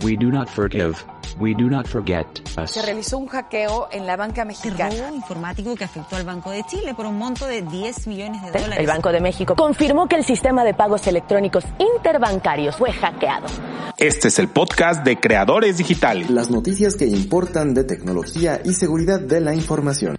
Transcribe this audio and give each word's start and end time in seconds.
We 0.00 0.16
do 0.16 0.30
not 0.30 0.48
forgive. 0.48 0.96
We 1.38 1.54
do 1.54 1.68
not 1.68 1.86
forget 1.86 2.26
us. 2.58 2.72
Se 2.72 2.82
realizó 2.82 3.18
un 3.18 3.26
hackeo 3.26 3.88
en 3.92 4.06
la 4.06 4.16
banca 4.16 4.44
mexicana. 4.44 4.90
robo 4.90 5.14
informático 5.14 5.74
que 5.76 5.84
afectó 5.84 6.16
al 6.16 6.24
Banco 6.24 6.50
de 6.50 6.64
Chile 6.64 6.94
por 6.94 7.06
un 7.06 7.16
monto 7.16 7.46
de 7.46 7.62
10 7.62 8.06
millones 8.06 8.42
de 8.42 8.50
dólares. 8.50 8.78
El 8.78 8.86
Banco 8.86 9.12
de 9.12 9.20
México 9.20 9.54
confirmó 9.54 10.08
que 10.08 10.16
el 10.16 10.24
sistema 10.24 10.64
de 10.64 10.74
pagos 10.74 11.06
electrónicos 11.06 11.64
interbancarios 11.78 12.76
fue 12.76 12.92
hackeado. 12.92 13.46
Este 13.96 14.28
es 14.28 14.38
el 14.38 14.48
podcast 14.48 15.04
de 15.04 15.20
Creadores 15.20 15.78
Digitales. 15.78 16.30
Las 16.30 16.50
noticias 16.50 16.96
que 16.96 17.06
importan 17.06 17.74
de 17.74 17.84
tecnología 17.84 18.60
y 18.64 18.74
seguridad 18.74 19.20
de 19.20 19.40
la 19.40 19.54
información. 19.54 20.18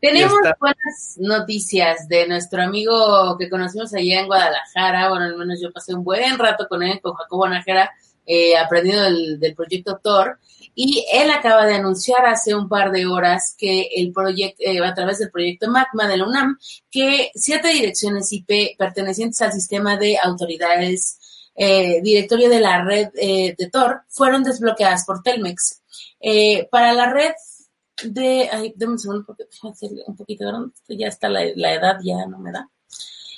Tenemos 0.00 0.38
buenas 0.60 1.16
noticias 1.18 2.08
de 2.08 2.28
nuestro 2.28 2.62
amigo 2.62 3.36
que 3.38 3.50
conocimos 3.50 3.92
allá 3.94 4.20
en 4.20 4.26
Guadalajara. 4.26 5.08
Bueno, 5.08 5.24
al 5.24 5.36
menos 5.36 5.60
yo 5.60 5.72
pasé 5.72 5.94
un 5.94 6.04
buen 6.04 6.38
rato 6.38 6.66
con 6.68 6.82
él, 6.82 7.00
con 7.00 7.14
Jacobo 7.14 7.48
Nájera, 7.48 7.90
eh, 8.24 8.56
aprendiendo 8.56 9.02
del, 9.02 9.40
del 9.40 9.54
proyecto 9.54 9.98
Tor. 10.02 10.38
Y 10.74 11.04
él 11.12 11.30
acaba 11.30 11.66
de 11.66 11.74
anunciar 11.74 12.26
hace 12.26 12.54
un 12.54 12.68
par 12.68 12.92
de 12.92 13.06
horas 13.06 13.56
que 13.58 13.88
el 13.96 14.12
proyecto, 14.12 14.62
eh, 14.64 14.78
a 14.84 14.94
través 14.94 15.18
del 15.18 15.32
proyecto 15.32 15.68
MACMA 15.68 16.06
de 16.06 16.16
la 16.16 16.26
UNAM, 16.26 16.58
que 16.90 17.32
siete 17.34 17.68
direcciones 17.68 18.32
IP 18.32 18.76
pertenecientes 18.78 19.42
al 19.42 19.52
sistema 19.52 19.96
de 19.96 20.16
autoridades 20.22 21.18
eh, 21.60 22.00
directorio 22.02 22.48
de 22.48 22.60
la 22.60 22.84
red 22.84 23.08
eh, 23.16 23.56
de 23.58 23.68
Tor 23.68 24.02
fueron 24.08 24.44
desbloqueadas 24.44 25.04
por 25.04 25.24
Telmex. 25.24 25.82
Eh, 26.20 26.68
para 26.70 26.92
la 26.92 27.12
red 27.12 27.32
de, 28.04 28.48
ay, 28.50 28.72
dame 28.76 28.92
un 28.92 28.98
segundo 28.98 29.24
porque 29.26 29.44
déjame 29.50 29.72
hacerle 29.72 30.02
un 30.06 30.16
poquito 30.16 30.46
grande, 30.46 30.72
ya 30.88 31.08
está 31.08 31.28
la, 31.28 31.40
la 31.54 31.74
edad, 31.74 31.98
ya 32.02 32.26
no 32.26 32.38
me 32.38 32.52
da. 32.52 32.68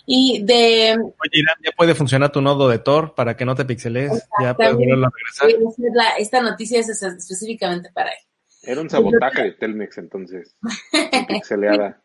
Y 0.06 0.42
de... 0.42 0.97
Oye, 0.98 1.30
Irán, 1.33 1.56
ya 1.62 1.70
puede 1.77 1.94
funcionar 1.94 2.33
tu 2.33 2.41
nodo 2.41 2.69
de 2.69 2.78
Tor 2.78 3.14
para 3.14 3.36
que 3.36 3.44
no 3.44 3.55
te 3.55 3.64
pixeles. 3.64 4.27
Ya 4.42 4.55
puedes 4.55 4.75
volverlo 4.75 5.06
a 5.06 5.11
regresar. 5.11 5.62
La, 5.94 6.08
esta 6.19 6.41
noticia 6.41 6.81
es 6.81 6.88
específicamente 6.88 7.91
para 7.92 8.11
él. 8.11 8.19
Era 8.62 8.81
un 8.81 8.91
sabotaje 8.91 9.42
de 9.42 9.53
Telmex 9.53 9.98
entonces. 9.98 10.56
pixeleada. 11.28 12.03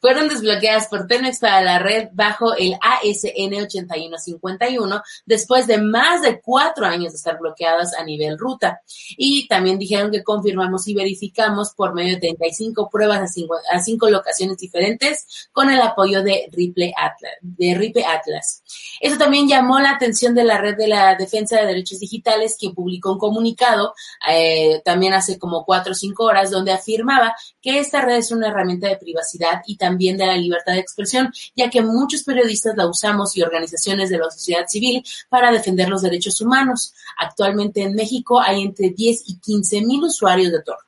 Fueron 0.00 0.28
desbloqueadas 0.28 0.88
por 0.88 1.06
Telmex 1.06 1.40
para 1.40 1.60
la 1.60 1.78
red 1.78 2.08
bajo 2.12 2.54
el 2.54 2.74
ASN 2.74 3.62
8151 3.62 5.02
después 5.24 5.66
de 5.66 5.78
más 5.78 6.22
de 6.22 6.40
cuatro 6.40 6.86
años 6.86 7.12
de 7.12 7.16
estar 7.16 7.38
bloqueadas 7.38 7.94
a 7.94 8.04
nivel 8.04 8.38
ruta. 8.38 8.80
Y 9.16 9.48
también 9.48 9.78
dijeron 9.78 10.10
que 10.10 10.22
confirmamos 10.22 10.86
y 10.86 10.94
verificamos 10.94 11.72
por 11.74 11.94
medio 11.94 12.14
de 12.14 12.20
35 12.20 12.88
pruebas 12.90 13.20
a 13.20 13.26
cinco, 13.26 13.56
a 13.72 13.80
cinco 13.80 14.08
locaciones 14.08 14.56
diferentes 14.58 15.48
con 15.52 15.70
el 15.70 15.80
apoyo 15.80 16.22
de 16.22 16.48
Ripple 16.52 16.92
Atlas. 16.96 17.32
De 17.40 17.74
Ripe 17.74 18.04
Atlas. 18.04 18.62
Eso 19.00 19.18
también 19.18 19.48
llamó 19.48 19.78
la 19.80 19.90
atención 19.90 20.34
de 20.34 20.44
la 20.44 20.58
red 20.58 20.76
de 20.76 20.88
la 20.88 21.14
defensa 21.16 21.56
de 21.56 21.66
derechos 21.66 22.00
digitales, 22.00 22.56
quien 22.58 22.74
publicó 22.74 23.12
un 23.12 23.18
comunicado 23.18 23.94
eh, 24.28 24.80
también 24.84 25.14
hace 25.14 25.38
como 25.38 25.64
cuatro 25.64 25.92
o 25.92 25.94
cinco 25.94 26.24
horas 26.24 26.50
donde 26.50 26.72
afirmaba 26.72 27.34
que 27.60 27.78
esta 27.78 28.00
red 28.00 28.16
es 28.16 28.30
una 28.30 28.48
herramienta 28.48 28.88
de 28.88 28.96
privacidad 28.96 29.55
y 29.66 29.76
también 29.76 30.16
de 30.16 30.26
la 30.26 30.36
libertad 30.36 30.72
de 30.72 30.80
expresión, 30.80 31.32
ya 31.54 31.70
que 31.70 31.82
muchos 31.82 32.22
periodistas 32.22 32.76
la 32.76 32.86
usamos 32.86 33.36
y 33.36 33.42
organizaciones 33.42 34.10
de 34.10 34.18
la 34.18 34.30
sociedad 34.30 34.66
civil 34.66 35.04
para 35.28 35.52
defender 35.52 35.88
los 35.88 36.02
derechos 36.02 36.40
humanos. 36.40 36.94
Actualmente 37.18 37.82
en 37.82 37.94
México 37.94 38.40
hay 38.40 38.62
entre 38.62 38.90
10 38.90 39.22
y 39.26 39.38
15 39.38 39.82
mil 39.82 40.04
usuarios 40.04 40.52
de 40.52 40.62
Tor. 40.62 40.78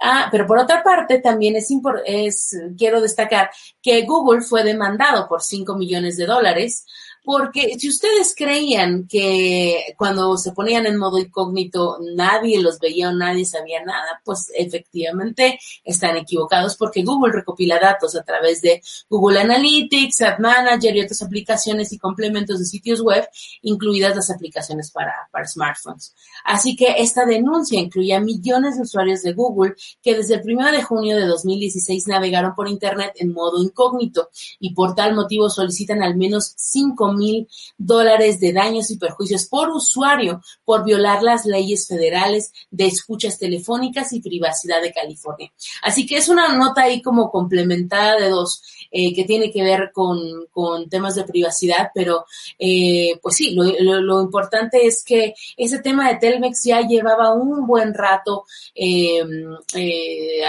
Ah, 0.00 0.28
pero 0.30 0.46
por 0.46 0.58
otra 0.58 0.82
parte, 0.82 1.20
también 1.20 1.56
es, 1.56 2.56
quiero 2.76 3.00
destacar 3.00 3.50
que 3.80 4.02
Google 4.02 4.42
fue 4.42 4.64
demandado 4.64 5.28
por 5.28 5.42
5 5.42 5.76
millones 5.76 6.16
de 6.16 6.26
dólares 6.26 6.84
porque 7.24 7.74
si 7.78 7.88
ustedes 7.88 8.34
creían 8.36 9.08
que 9.08 9.94
cuando 9.96 10.36
se 10.36 10.52
ponían 10.52 10.84
en 10.84 10.98
modo 10.98 11.18
incógnito 11.18 11.98
nadie 12.14 12.60
los 12.60 12.78
veía 12.78 13.08
o 13.08 13.12
nadie 13.12 13.46
sabía 13.46 13.82
nada, 13.82 14.20
pues 14.24 14.52
efectivamente 14.54 15.58
están 15.84 16.18
equivocados 16.18 16.76
porque 16.76 17.02
Google 17.02 17.32
recopila 17.32 17.78
datos 17.80 18.14
a 18.14 18.22
través 18.22 18.60
de 18.60 18.82
Google 19.08 19.40
Analytics, 19.40 20.20
Ad 20.20 20.38
Manager 20.38 20.94
y 20.94 21.00
otras 21.00 21.22
aplicaciones 21.22 21.94
y 21.94 21.98
complementos 21.98 22.58
de 22.58 22.66
sitios 22.66 23.00
web, 23.00 23.26
incluidas 23.62 24.14
las 24.14 24.30
aplicaciones 24.30 24.90
para, 24.90 25.14
smartphones. 25.46 26.14
Así 26.44 26.76
que 26.76 26.94
esta 26.98 27.24
denuncia 27.24 27.80
incluye 27.80 28.14
a 28.14 28.20
millones 28.20 28.76
de 28.76 28.82
usuarios 28.82 29.22
de 29.22 29.32
Google 29.32 29.74
que 30.02 30.14
desde 30.14 30.34
el 30.34 30.42
1 30.44 30.72
de 30.72 30.82
junio 30.82 31.16
de 31.16 31.26
2016 31.26 32.06
navegaron 32.06 32.54
por 32.54 32.68
Internet 32.68 33.12
en 33.16 33.32
modo 33.32 33.62
incógnito 33.62 34.28
y 34.60 34.74
por 34.74 34.94
tal 34.94 35.14
motivo 35.14 35.48
solicitan 35.48 36.02
al 36.02 36.16
menos 36.16 36.52
5 36.56 37.13
mil 37.14 37.48
dólares 37.78 38.40
de 38.40 38.52
daños 38.52 38.90
y 38.90 38.98
perjuicios 38.98 39.46
por 39.46 39.70
usuario 39.70 40.42
por 40.64 40.84
violar 40.84 41.22
las 41.22 41.46
leyes 41.46 41.86
federales 41.86 42.52
de 42.70 42.86
escuchas 42.86 43.38
telefónicas 43.38 44.12
y 44.12 44.20
privacidad 44.20 44.82
de 44.82 44.92
California. 44.92 45.52
Así 45.82 46.06
que 46.06 46.16
es 46.16 46.28
una 46.28 46.56
nota 46.56 46.82
ahí 46.82 47.02
como 47.02 47.30
complementada 47.30 48.16
de 48.18 48.28
dos 48.28 48.62
eh, 48.90 49.14
que 49.14 49.24
tiene 49.24 49.50
que 49.50 49.62
ver 49.62 49.90
con, 49.92 50.18
con 50.52 50.88
temas 50.88 51.14
de 51.14 51.24
privacidad, 51.24 51.90
pero 51.94 52.26
eh, 52.58 53.18
pues 53.22 53.36
sí, 53.36 53.54
lo, 53.54 54.22
importante 54.22 54.86
es 54.86 55.02
que 55.04 55.34
ese 55.56 55.80
tema 55.80 56.08
de 56.08 56.16
Telmex 56.16 56.64
ya 56.64 56.80
llevaba 56.80 57.34
un 57.34 57.66
buen 57.66 57.92
rato 57.92 58.44
eh, 58.74 59.20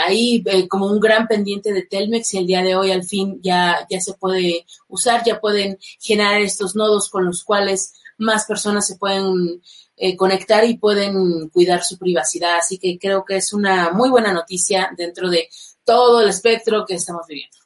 ahí 0.06 0.44
como 0.70 0.88
un 0.88 1.00
gran 1.00 1.28
pendiente 1.28 1.74
de 1.74 1.84
Telmex 1.84 2.34
y 2.34 2.38
el 2.38 2.48
día 2.48 2.62
de 2.62 2.76
hoy 2.76 2.92
al 2.92 3.04
fin 3.04 3.40
ya, 3.42 3.86
ya 3.90 4.00
se 4.00 4.14
puede 4.14 4.66
usar, 4.88 5.24
ya 5.26 5.40
pueden 5.40 5.78
generar 6.00 6.42
estos 6.56 6.76
nodos 6.76 7.10
con 7.10 7.26
los 7.26 7.44
cuales 7.44 7.94
más 8.18 8.46
personas 8.46 8.88
se 8.88 8.98
pueden 8.98 9.62
eh, 9.98 10.16
conectar 10.16 10.64
y 10.64 10.78
pueden 10.78 11.50
cuidar 11.50 11.84
su 11.84 11.98
privacidad. 12.00 12.58
Así 12.58 12.78
que 12.78 12.98
creo 12.98 13.26
que 13.26 13.38
es 13.38 13.54
una 13.54 13.92
muy 13.92 14.10
buena 14.10 14.34
noticia 14.34 14.90
dentro 14.98 15.30
de 15.30 15.50
todo 15.84 16.22
el 16.22 16.30
espectro 16.30 16.86
que 16.86 16.96
estamos 16.96 17.28
viviendo. 17.28 17.58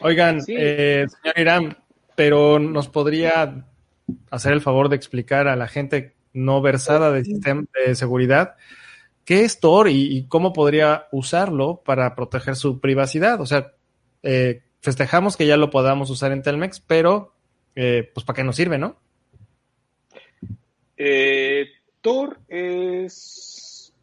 Oigan, 0.00 0.42
sí. 0.42 0.54
eh, 0.56 1.06
señor 1.22 1.38
Irán, 1.38 1.78
pero 2.14 2.58
nos 2.58 2.88
podría 2.88 3.66
hacer 4.30 4.52
el 4.52 4.60
favor 4.60 4.88
de 4.88 4.96
explicar 4.96 5.48
a 5.48 5.56
la 5.56 5.68
gente 5.68 6.16
no 6.32 6.60
versada 6.60 7.10
de 7.10 7.24
sistema 7.24 7.64
de 7.86 7.94
seguridad 7.94 8.54
qué 9.28 9.44
es 9.44 9.60
Tor 9.60 9.90
y, 9.90 10.16
y 10.16 10.26
cómo 10.26 10.54
podría 10.54 11.06
usarlo 11.12 11.82
para 11.84 12.14
proteger 12.14 12.56
su 12.56 12.80
privacidad. 12.80 13.38
O 13.42 13.44
sea, 13.44 13.74
eh, 14.22 14.62
festejamos 14.80 15.36
que 15.36 15.46
ya 15.46 15.58
lo 15.58 15.68
podamos 15.68 16.08
usar 16.08 16.32
en 16.32 16.40
Telmex, 16.40 16.80
pero 16.80 17.34
eh, 17.80 18.10
pues 18.12 18.26
para 18.26 18.38
qué 18.38 18.42
nos 18.42 18.56
sirve, 18.56 18.76
¿no? 18.76 18.96
Eh, 20.96 21.70
Tor 22.00 22.40
es 22.48 23.94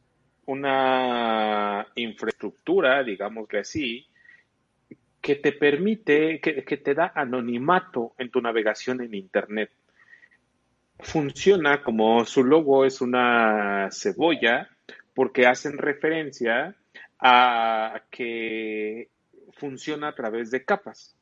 una 0.45 1.85
infraestructura, 1.95 3.03
digámosle 3.03 3.59
así, 3.59 4.07
que 5.19 5.35
te 5.35 5.51
permite, 5.51 6.39
que, 6.39 6.63
que, 6.63 6.77
te 6.77 6.93
da 6.93 7.11
anonimato 7.13 8.13
en 8.17 8.31
tu 8.31 8.39
navegación 8.39 9.01
en 9.01 9.13
Internet. 9.13 9.71
Funciona 10.99 11.83
como 11.83 12.23
su 12.23 12.45
logo 12.45 12.85
es 12.85 13.01
una 13.01 13.89
cebolla, 13.91 14.69
porque 15.13 15.47
hacen 15.47 15.77
referencia 15.77 16.77
a 17.19 18.03
que 18.09 19.09
funciona 19.51 20.07
a 20.07 20.15
través 20.15 20.49
de 20.49 20.63
capas. 20.63 21.13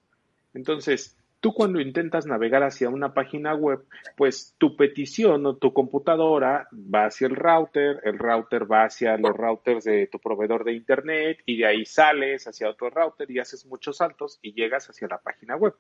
Entonces, 0.54 1.18
Tú 1.44 1.54
cuando 1.54 1.82
intentas 1.82 2.26
navegar 2.26 2.64
hacia 2.64 2.88
una 2.88 3.14
página 3.14 3.54
web, 3.54 3.84
pues 4.16 4.56
tu 4.58 4.78
petición 4.78 5.46
o 5.46 5.58
tu 5.58 5.74
computadora 5.74 6.70
va 6.72 7.08
hacia 7.08 7.28
el 7.28 7.36
router, 7.36 8.00
el 8.06 8.18
router 8.18 8.72
va 8.72 8.86
hacia 8.86 9.18
los 9.18 9.36
routers 9.36 9.84
de 9.84 10.08
tu 10.08 10.20
proveedor 10.20 10.64
de 10.64 10.72
internet 10.72 11.40
y 11.46 11.58
de 11.58 11.66
ahí 11.66 11.84
sales 11.84 12.48
hacia 12.48 12.70
otro 12.70 12.90
router 12.90 13.30
y 13.30 13.40
haces 13.40 13.66
muchos 13.66 13.98
saltos 13.98 14.40
y 14.42 14.54
llegas 14.54 14.90
hacia 14.90 15.10
la 15.10 15.18
página 15.18 15.58
web 15.58 15.76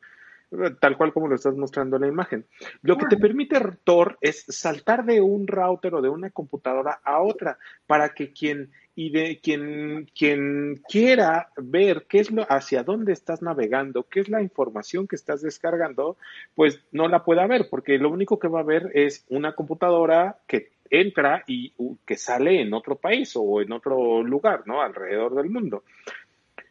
tal 0.79 0.97
cual 0.97 1.13
como 1.13 1.27
lo 1.27 1.35
estás 1.35 1.55
mostrando 1.55 1.95
en 1.95 2.03
la 2.03 2.07
imagen. 2.07 2.45
Lo 2.81 2.97
que 2.97 3.07
te 3.07 3.17
permite 3.17 3.59
Tor 3.83 4.17
es 4.21 4.45
saltar 4.47 5.05
de 5.05 5.21
un 5.21 5.47
router 5.47 5.95
o 5.95 6.01
de 6.01 6.09
una 6.09 6.29
computadora 6.29 7.00
a 7.03 7.21
otra 7.21 7.57
para 7.88 8.09
que 8.09 8.31
quien 8.31 8.71
y 8.95 9.09
de 9.09 9.39
quien, 9.41 10.07
quien 10.15 10.81
quiera 10.88 11.50
ver 11.57 12.05
qué 12.07 12.19
es 12.19 12.31
lo, 12.31 12.45
hacia 12.47 12.83
dónde 12.83 13.11
estás 13.11 13.41
navegando, 13.41 14.03
qué 14.03 14.19
es 14.19 14.29
la 14.29 14.41
información 14.41 15.07
que 15.07 15.15
estás 15.15 15.41
descargando, 15.41 16.17
pues 16.53 16.79
no 16.91 17.07
la 17.07 17.23
pueda 17.23 17.47
ver, 17.47 17.67
porque 17.71 17.97
lo 17.97 18.11
único 18.11 18.38
que 18.38 18.47
va 18.47 18.59
a 18.59 18.63
ver 18.63 18.91
es 18.94 19.25
una 19.29 19.53
computadora 19.55 20.38
que 20.47 20.73
entra 20.91 21.44
y 21.47 21.73
que 22.05 22.17
sale 22.17 22.61
en 22.61 22.71
otro 22.73 22.97
país 22.97 23.33
o 23.35 23.61
en 23.61 23.71
otro 23.71 24.21
lugar, 24.21 24.61
¿no? 24.67 24.81
Alrededor 24.83 25.33
del 25.33 25.50
mundo 25.50 25.83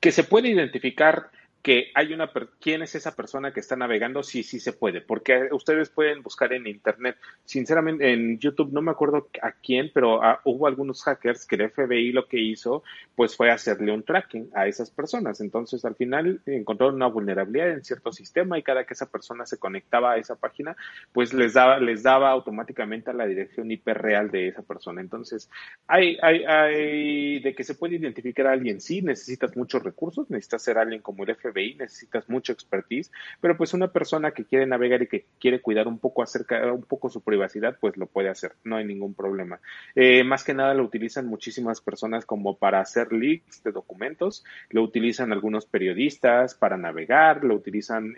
Que 0.00 0.12
se 0.12 0.24
puede 0.24 0.48
identificar 0.48 1.30
que 1.64 1.90
hay 1.94 2.12
una 2.12 2.30
quién 2.60 2.82
es 2.82 2.94
esa 2.94 3.16
persona 3.16 3.54
que 3.54 3.60
está 3.60 3.74
navegando, 3.74 4.22
sí, 4.22 4.42
sí 4.42 4.60
se 4.60 4.74
puede, 4.74 5.00
porque 5.00 5.48
ustedes 5.50 5.88
pueden 5.88 6.22
buscar 6.22 6.52
en 6.52 6.66
internet, 6.66 7.16
sinceramente 7.46 8.12
en 8.12 8.38
YouTube 8.38 8.70
no 8.70 8.82
me 8.82 8.90
acuerdo 8.90 9.30
a 9.40 9.52
quién, 9.52 9.90
pero 9.94 10.22
ah, 10.22 10.42
hubo 10.44 10.66
algunos 10.66 11.02
hackers 11.02 11.46
que 11.46 11.56
el 11.56 11.70
FBI 11.70 12.12
lo 12.12 12.28
que 12.28 12.38
hizo 12.38 12.82
pues 13.16 13.34
fue 13.34 13.50
hacerle 13.50 13.92
un 13.92 14.02
tracking 14.02 14.50
a 14.54 14.66
esas 14.66 14.90
personas, 14.90 15.40
entonces 15.40 15.86
al 15.86 15.96
final 15.96 16.42
encontraron 16.44 16.96
una 16.96 17.06
vulnerabilidad 17.06 17.70
en 17.70 17.82
cierto 17.82 18.12
sistema 18.12 18.58
y 18.58 18.62
cada 18.62 18.84
que 18.84 18.92
esa 18.92 19.10
persona 19.10 19.46
se 19.46 19.56
conectaba 19.56 20.12
a 20.12 20.18
esa 20.18 20.36
página, 20.36 20.76
pues 21.14 21.32
les 21.32 21.54
daba 21.54 21.78
les 21.78 22.02
daba 22.02 22.30
automáticamente 22.30 23.10
a 23.10 23.14
la 23.14 23.24
dirección 23.24 23.70
IP 23.70 23.88
real 23.88 24.30
de 24.30 24.48
esa 24.48 24.60
persona. 24.60 25.00
Entonces, 25.00 25.48
hay 25.86 26.18
hay 26.20 26.44
hay 26.44 27.40
de 27.40 27.54
que 27.54 27.64
se 27.64 27.74
puede 27.74 27.96
identificar 27.96 28.48
a 28.48 28.52
alguien, 28.52 28.82
sí, 28.82 29.00
necesitas 29.00 29.56
muchos 29.56 29.82
recursos, 29.82 30.28
necesitas 30.28 30.62
ser 30.62 30.76
alguien 30.76 31.00
como 31.00 31.24
el 31.24 31.34
FBI 31.34 31.53
necesitas 31.54 32.28
mucho 32.28 32.52
expertise, 32.52 33.10
pero 33.40 33.56
pues 33.56 33.74
una 33.74 33.88
persona 33.88 34.32
que 34.32 34.44
quiere 34.44 34.66
navegar 34.66 35.02
y 35.02 35.06
que 35.06 35.26
quiere 35.40 35.60
cuidar 35.60 35.88
un 35.88 35.98
poco 35.98 36.22
acerca, 36.22 36.72
un 36.72 36.82
poco 36.82 37.08
su 37.08 37.20
privacidad, 37.22 37.78
pues 37.80 37.96
lo 37.96 38.06
puede 38.06 38.28
hacer, 38.28 38.52
no 38.64 38.76
hay 38.76 38.84
ningún 38.84 39.14
problema. 39.14 39.60
Eh, 39.94 40.24
más 40.24 40.44
que 40.44 40.54
nada 40.54 40.74
lo 40.74 40.84
utilizan 40.84 41.26
muchísimas 41.26 41.80
personas 41.80 42.26
como 42.26 42.56
para 42.56 42.80
hacer 42.80 43.12
leaks 43.12 43.62
de 43.62 43.72
documentos, 43.72 44.44
lo 44.70 44.82
utilizan 44.82 45.32
algunos 45.32 45.66
periodistas 45.66 46.54
para 46.54 46.76
navegar, 46.76 47.44
lo 47.44 47.54
utilizan 47.54 48.14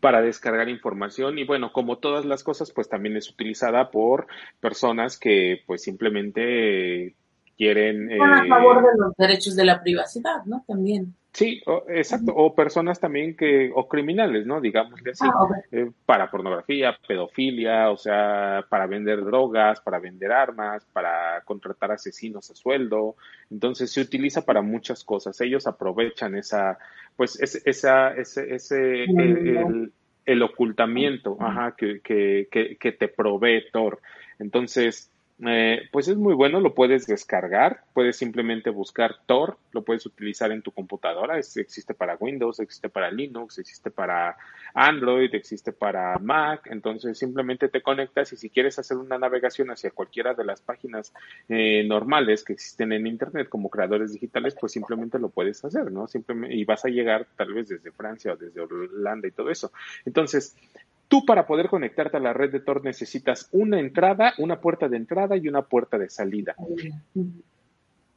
para 0.00 0.20
descargar 0.20 0.68
información 0.68 1.38
y 1.38 1.44
bueno, 1.44 1.72
como 1.72 1.98
todas 1.98 2.24
las 2.24 2.42
cosas, 2.42 2.70
pues 2.72 2.88
también 2.88 3.16
es 3.16 3.30
utilizada 3.30 3.90
por 3.90 4.26
personas 4.60 5.18
que 5.18 5.62
pues 5.66 5.82
simplemente 5.82 7.14
quieren... 7.56 8.10
a 8.10 8.44
eh, 8.44 8.48
favor 8.48 8.82
de 8.82 8.98
los 8.98 9.16
derechos 9.16 9.56
de 9.56 9.64
la 9.64 9.82
privacidad, 9.82 10.44
¿no? 10.44 10.64
También. 10.66 11.14
Sí, 11.36 11.60
exacto, 11.88 12.32
o 12.34 12.54
personas 12.54 12.98
también 12.98 13.36
que, 13.36 13.70
o 13.74 13.86
criminales, 13.86 14.46
¿no? 14.46 14.58
Digámosle 14.58 15.10
así, 15.10 15.26
ah, 15.26 15.46
eh, 15.70 15.90
para 16.06 16.30
pornografía, 16.30 16.96
pedofilia, 17.06 17.90
o 17.90 17.98
sea, 17.98 18.64
para 18.70 18.86
vender 18.86 19.22
drogas, 19.22 19.82
para 19.82 19.98
vender 19.98 20.32
armas, 20.32 20.86
para 20.94 21.42
contratar 21.44 21.92
asesinos 21.92 22.50
a 22.50 22.54
sueldo. 22.54 23.16
Entonces 23.50 23.92
se 23.92 24.00
utiliza 24.00 24.46
para 24.46 24.62
muchas 24.62 25.04
cosas. 25.04 25.38
Ellos 25.42 25.66
aprovechan 25.66 26.36
esa, 26.36 26.78
pues, 27.16 27.38
esa, 27.38 28.14
ese, 28.14 28.54
ese, 28.54 29.04
el, 29.04 29.92
el, 30.24 30.42
ocultamiento, 30.42 31.36
ajá, 31.38 31.74
que, 31.76 32.00
que, 32.00 32.48
que, 32.50 32.78
que 32.78 32.92
te 32.92 33.08
provee 33.08 33.70
Tor. 33.70 34.00
Entonces, 34.38 35.10
eh, 35.44 35.82
pues 35.92 36.08
es 36.08 36.16
muy 36.16 36.32
bueno, 36.32 36.60
lo 36.60 36.74
puedes 36.74 37.06
descargar, 37.06 37.82
puedes 37.92 38.16
simplemente 38.16 38.70
buscar 38.70 39.16
Tor, 39.26 39.58
lo 39.72 39.82
puedes 39.82 40.06
utilizar 40.06 40.50
en 40.50 40.62
tu 40.62 40.70
computadora, 40.70 41.38
existe 41.38 41.92
para 41.92 42.16
Windows, 42.16 42.58
existe 42.58 42.88
para 42.88 43.10
Linux, 43.10 43.58
existe 43.58 43.90
para 43.90 44.36
Android, 44.72 45.34
existe 45.34 45.72
para 45.72 46.18
Mac, 46.18 46.66
entonces 46.70 47.18
simplemente 47.18 47.68
te 47.68 47.82
conectas 47.82 48.32
y 48.32 48.38
si 48.38 48.48
quieres 48.48 48.78
hacer 48.78 48.96
una 48.96 49.18
navegación 49.18 49.70
hacia 49.70 49.90
cualquiera 49.90 50.32
de 50.32 50.44
las 50.44 50.62
páginas 50.62 51.12
eh, 51.50 51.84
normales 51.86 52.42
que 52.42 52.54
existen 52.54 52.92
en 52.92 53.06
Internet 53.06 53.50
como 53.50 53.68
creadores 53.68 54.14
digitales, 54.14 54.56
pues 54.58 54.72
simplemente 54.72 55.18
lo 55.18 55.28
puedes 55.28 55.62
hacer, 55.66 55.92
¿no? 55.92 56.06
Simplemente, 56.06 56.56
y 56.56 56.64
vas 56.64 56.86
a 56.86 56.88
llegar 56.88 57.26
tal 57.36 57.52
vez 57.52 57.68
desde 57.68 57.92
Francia 57.92 58.32
o 58.32 58.36
desde 58.36 58.62
Holanda 58.62 59.28
y 59.28 59.32
todo 59.32 59.50
eso. 59.50 59.70
Entonces, 60.06 60.56
Tú 61.08 61.24
para 61.24 61.46
poder 61.46 61.68
conectarte 61.68 62.16
a 62.16 62.20
la 62.20 62.32
red 62.32 62.50
de 62.50 62.60
Tor 62.60 62.84
necesitas 62.84 63.48
una 63.52 63.78
entrada, 63.78 64.34
una 64.38 64.60
puerta 64.60 64.88
de 64.88 64.96
entrada 64.96 65.36
y 65.36 65.48
una 65.48 65.62
puerta 65.62 65.98
de 65.98 66.10
salida. 66.10 66.56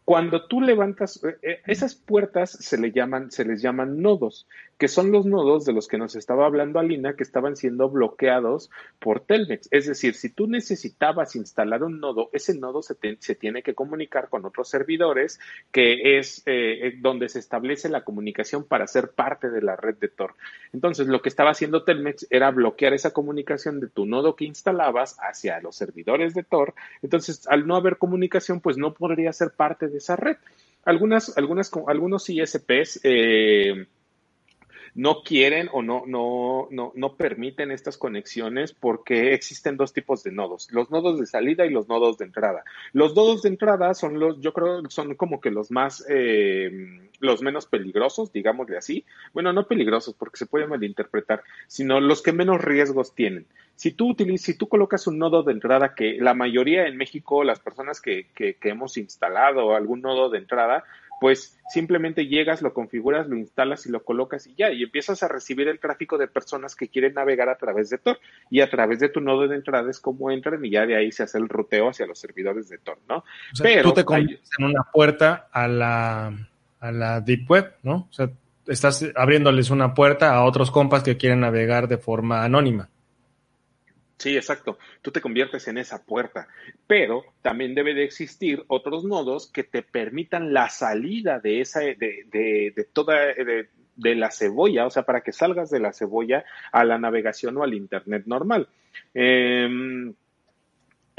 Cuando 0.05 0.47
tú 0.47 0.59
levantas, 0.59 1.23
eh, 1.23 1.37
eh, 1.43 1.61
esas 1.67 1.93
puertas 1.93 2.49
se, 2.49 2.79
le 2.79 2.91
llaman, 2.91 3.29
se 3.29 3.45
les 3.45 3.61
llaman 3.61 4.01
nodos, 4.01 4.47
que 4.79 4.87
son 4.87 5.11
los 5.11 5.25
nodos 5.25 5.65
de 5.65 5.73
los 5.73 5.89
que 5.89 5.97
nos 5.97 6.15
estaba 6.15 6.45
hablando 6.45 6.79
Alina, 6.79 7.13
que 7.13 7.23
estaban 7.23 7.57
siendo 7.57 7.89
bloqueados 7.89 8.71
por 8.97 9.19
Telmex. 9.19 9.67
Es 9.71 9.87
decir, 9.87 10.15
si 10.15 10.29
tú 10.29 10.47
necesitabas 10.47 11.35
instalar 11.35 11.83
un 11.83 11.99
nodo, 11.99 12.29
ese 12.31 12.57
nodo 12.57 12.81
se, 12.81 12.95
se 13.19 13.35
tiene 13.35 13.61
que 13.61 13.75
comunicar 13.75 14.29
con 14.29 14.45
otros 14.45 14.69
servidores, 14.69 15.37
que 15.73 16.17
es 16.17 16.43
eh, 16.45 16.95
donde 17.01 17.27
se 17.27 17.39
establece 17.39 17.89
la 17.89 18.05
comunicación 18.05 18.63
para 18.63 18.87
ser 18.87 19.11
parte 19.11 19.49
de 19.49 19.61
la 19.61 19.75
red 19.75 19.97
de 19.97 20.07
Tor. 20.07 20.35
Entonces, 20.71 21.07
lo 21.07 21.21
que 21.21 21.27
estaba 21.27 21.51
haciendo 21.51 21.83
Telmex 21.83 22.27
era 22.29 22.49
bloquear 22.49 22.93
esa 22.93 23.11
comunicación 23.11 23.81
de 23.81 23.89
tu 23.89 24.05
nodo 24.05 24.37
que 24.37 24.45
instalabas 24.45 25.17
hacia 25.19 25.59
los 25.59 25.75
servidores 25.75 26.33
de 26.33 26.43
Tor. 26.43 26.73
Entonces, 27.01 27.45
al 27.49 27.67
no 27.67 27.75
haber 27.75 27.97
comunicación, 27.97 28.61
pues 28.61 28.77
no 28.77 28.93
podría 28.93 29.33
ser 29.33 29.51
parte 29.51 29.89
de 29.89 29.97
esa 29.97 30.15
red. 30.15 30.37
Algunas, 30.85 31.37
algunas, 31.37 31.69
algunos 31.87 32.29
ISPs 32.29 33.01
eh, 33.03 33.85
no 34.95 35.23
quieren 35.23 35.69
o 35.71 35.81
no, 35.81 36.03
no, 36.05 36.67
no, 36.71 36.91
no 36.95 37.15
permiten 37.15 37.71
estas 37.71 37.97
conexiones 37.97 38.73
porque 38.73 39.33
existen 39.33 39.77
dos 39.77 39.93
tipos 39.93 40.23
de 40.23 40.31
nodos, 40.31 40.71
los 40.71 40.89
nodos 40.91 41.19
de 41.19 41.25
salida 41.25 41.65
y 41.65 41.69
los 41.69 41.87
nodos 41.87 42.17
de 42.17 42.25
entrada. 42.25 42.63
Los 42.93 43.15
nodos 43.15 43.41
de 43.43 43.49
entrada 43.49 43.93
son 43.93 44.19
los, 44.19 44.39
yo 44.39 44.53
creo, 44.53 44.81
son 44.89 45.15
como 45.15 45.41
que 45.41 45.51
los 45.51 45.71
más, 45.71 46.05
eh, 46.09 46.99
los 47.19 47.41
menos 47.41 47.65
peligrosos, 47.65 48.31
digámosle 48.31 48.77
así. 48.77 49.05
Bueno, 49.33 49.53
no 49.53 49.67
peligrosos 49.67 50.15
porque 50.15 50.37
se 50.37 50.45
puede 50.45 50.67
malinterpretar, 50.67 51.43
sino 51.67 51.99
los 51.99 52.21
que 52.21 52.33
menos 52.33 52.61
riesgos 52.61 53.13
tienen. 53.13 53.45
Si 53.75 53.91
tú 53.91 54.09
utilizas, 54.09 54.45
si 54.45 54.53
tú 54.55 54.67
colocas 54.67 55.07
un 55.07 55.17
nodo 55.17 55.43
de 55.43 55.53
entrada 55.53 55.95
que 55.95 56.17
la 56.19 56.33
mayoría 56.33 56.87
en 56.87 56.97
México, 56.97 57.45
las 57.45 57.61
personas 57.61 58.01
que, 58.01 58.27
que, 58.35 58.55
que 58.55 58.69
hemos 58.69 58.97
instalado 58.97 59.73
algún 59.73 60.01
nodo 60.01 60.29
de 60.29 60.37
entrada, 60.37 60.83
pues 61.19 61.57
simplemente 61.69 62.27
llegas, 62.27 62.61
lo 62.61 62.73
configuras, 62.73 63.27
lo 63.27 63.35
instalas 63.35 63.85
y 63.85 63.91
lo 63.91 64.03
colocas 64.03 64.47
y 64.47 64.55
ya, 64.55 64.71
y 64.71 64.83
empiezas 64.83 65.21
a 65.23 65.27
recibir 65.27 65.67
el 65.67 65.79
tráfico 65.79 66.17
de 66.17 66.27
personas 66.27 66.75
que 66.75 66.87
quieren 66.87 67.13
navegar 67.13 67.49
a 67.49 67.57
través 67.57 67.89
de 67.89 67.97
Tor 67.97 68.19
y 68.49 68.61
a 68.61 68.69
través 68.69 68.99
de 68.99 69.09
tu 69.09 69.21
nodo 69.21 69.47
de 69.47 69.55
entrada 69.55 69.89
es 69.89 69.99
como 69.99 70.31
entran 70.31 70.63
y 70.63 70.71
ya 70.71 70.85
de 70.85 70.95
ahí 70.95 71.11
se 71.11 71.23
hace 71.23 71.37
el 71.37 71.49
ruteo 71.49 71.89
hacia 71.89 72.07
los 72.07 72.19
servidores 72.19 72.69
de 72.69 72.77
Tor, 72.79 72.97
¿no? 73.07 73.23
Pero 73.61 73.89
tú 73.89 73.93
te 73.93 74.05
conviertes 74.05 74.49
en 74.57 74.65
una 74.65 74.83
puerta 74.83 75.49
a 75.51 75.67
la, 75.67 76.33
a 76.79 76.91
la 76.91 77.21
Deep 77.21 77.49
Web, 77.49 77.73
¿no? 77.83 78.07
O 78.09 78.13
sea, 78.13 78.29
estás 78.67 79.05
abriéndoles 79.15 79.69
una 79.69 79.93
puerta 79.93 80.33
a 80.33 80.43
otros 80.43 80.71
compas 80.71 81.03
que 81.03 81.17
quieren 81.17 81.41
navegar 81.41 81.87
de 81.87 81.97
forma 81.97 82.43
anónima. 82.43 82.89
Sí, 84.19 84.35
exacto. 84.35 84.77
Tú 85.01 85.11
te 85.11 85.21
conviertes 85.21 85.69
en 85.69 85.77
esa 85.77 86.03
puerta, 86.03 86.49
pero 86.87 87.23
también 87.41 87.73
debe 87.73 87.93
de 87.93 88.03
existir 88.03 88.65
otros 88.67 89.05
nodos 89.05 89.49
que 89.49 89.63
te 89.63 89.81
permitan 89.81 90.53
la 90.53 90.69
salida 90.69 91.39
de 91.39 91.61
esa, 91.61 91.79
de, 91.79 91.95
de, 91.95 92.73
de 92.75 92.83
toda, 92.91 93.15
de, 93.27 93.69
de 93.95 94.15
la 94.15 94.29
cebolla, 94.29 94.85
o 94.85 94.89
sea, 94.89 95.03
para 95.03 95.21
que 95.21 95.31
salgas 95.31 95.69
de 95.69 95.79
la 95.79 95.93
cebolla 95.93 96.43
a 96.73 96.83
la 96.83 96.97
navegación 96.97 97.55
o 97.57 97.63
al 97.63 97.73
Internet 97.73 98.23
normal. 98.25 98.67
Eh, 99.13 100.11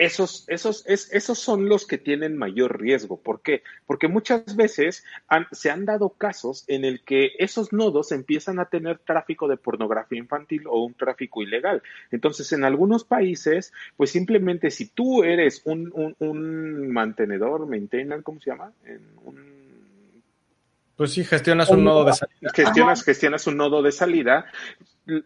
esos, 0.01 0.45
esos, 0.49 0.83
es, 0.87 1.13
esos 1.13 1.39
son 1.39 1.69
los 1.69 1.87
que 1.87 1.99
tienen 1.99 2.35
mayor 2.35 2.81
riesgo. 2.81 3.21
¿Por 3.21 3.43
qué? 3.43 3.63
Porque 3.87 4.09
muchas 4.09 4.57
veces 4.57 5.05
han, 5.29 5.47
se 5.53 5.71
han 5.71 5.85
dado 5.85 6.09
casos 6.09 6.65
en 6.69 6.87
el 6.87 7.03
que 7.03 7.33
esos 7.39 7.75
nodos 7.75 8.11
empiezan 8.11 8.59
a 8.61 8.65
tener 8.65 8.99
tráfico 9.01 9.47
de 9.47 9.59
pornografía 9.59 10.19
infantil 10.19 10.63
o 10.67 10.83
un 10.83 10.95
tráfico 10.95 11.43
ilegal. 11.43 11.83
Entonces, 12.11 12.51
en 12.53 12.65
algunos 12.65 13.05
países, 13.05 13.75
pues 13.99 14.11
simplemente 14.11 14.71
si 14.71 14.89
tú 14.89 15.23
eres 15.23 15.61
un, 15.67 15.93
un, 15.95 16.17
un 16.19 16.91
mantenedor, 16.91 17.67
maintainer, 17.67 18.23
¿cómo 18.23 18.41
se 18.41 18.51
llama? 18.51 18.73
En 18.87 19.03
un 19.23 19.61
pues 21.01 21.13
sí, 21.13 21.25
gestionas 21.25 21.71
un 21.71 21.83
nodo 21.83 22.05
de 22.05 22.13
salida. 22.13 22.51
Gestionas, 22.55 23.05
gestionas 23.05 23.47
un 23.47 23.57
nodo 23.57 23.81
de 23.81 23.91
salida. 23.91 24.45